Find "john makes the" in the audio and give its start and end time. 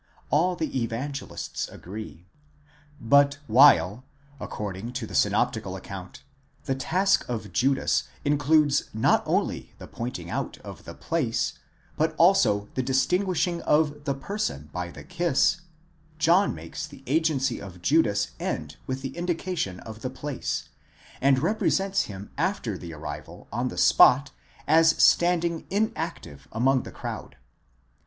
16.17-17.03